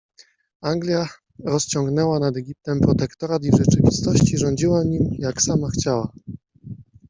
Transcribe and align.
Anglia 0.61 1.07
rociągnęła 1.45 2.19
nad 2.19 2.37
Egiptem 2.37 2.79
protektorat 2.79 3.43
i 3.43 3.51
w 3.51 3.57
rzeczywistości 3.57 4.37
rządziła 4.37 4.83
nim, 4.83 5.09
jak 5.17 5.41
sama 5.41 5.67
chciała. 5.69 6.13